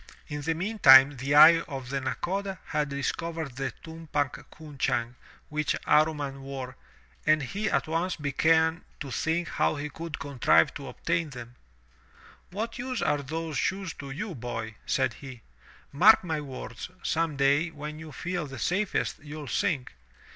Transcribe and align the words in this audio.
In 0.29 0.41
the 0.41 0.55
meantime 0.55 1.15
the 1.17 1.35
eye 1.35 1.59
of 1.59 1.89
the 1.91 2.01
Nakoda 2.01 2.57
had 2.65 2.89
discovered 2.89 3.55
the 3.55 3.71
tumpak 3.83 4.33
200 4.33 4.33
THROUGH 4.33 4.33
FAIRY 4.33 4.45
HALLS 4.49 4.77
cunchang 4.79 5.15
which 5.49 5.75
Amman 5.85 6.41
wore, 6.41 6.75
and 7.27 7.43
he 7.43 7.69
at 7.69 7.87
once 7.87 8.15
began 8.15 8.83
to 8.99 9.11
think 9.11 9.47
how 9.49 9.75
he 9.75 9.89
could 9.89 10.17
contrive 10.17 10.73
to 10.73 10.87
obtain 10.87 11.29
them. 11.29 11.53
"What 12.49 12.79
use 12.79 13.03
are 13.03 13.21
those 13.21 13.59
shoes 13.59 13.93
to 13.99 14.09
you, 14.09 14.33
boy?" 14.33 14.73
said 14.87 15.13
he. 15.13 15.43
"Mark 15.91 16.23
my 16.23 16.41
words, 16.41 16.89
some 17.03 17.35
day 17.37 17.69
when 17.69 17.99
you 17.99 18.11
feel 18.11 18.47
the 18.47 18.57
safest, 18.57 19.19
you'll 19.19 19.47
sink. 19.47 19.93